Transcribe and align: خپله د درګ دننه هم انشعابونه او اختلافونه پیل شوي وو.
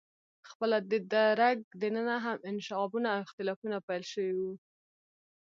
خپله 0.49 0.77
د 0.91 0.93
درګ 1.13 1.57
دننه 1.81 2.15
هم 2.25 2.37
انشعابونه 2.51 3.07
او 3.15 3.19
اختلافونه 3.27 3.77
پیل 3.87 4.03
شوي 4.11 4.33
وو. 4.39 4.53